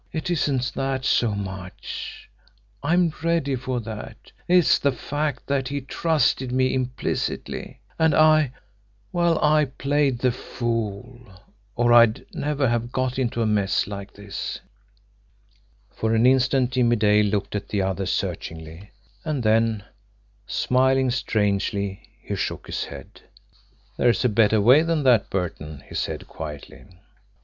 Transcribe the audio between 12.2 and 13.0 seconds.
never have